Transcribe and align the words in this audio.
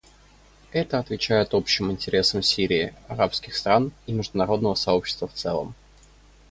Это 0.71 0.97
отвечает 0.97 1.53
общим 1.53 1.91
интересам 1.91 2.41
Сирии, 2.41 2.95
арабских 3.07 3.55
стран 3.55 3.91
и 4.07 4.13
международного 4.13 4.73
сообщества 4.73 5.27
в 5.27 5.33
целом. 5.33 5.75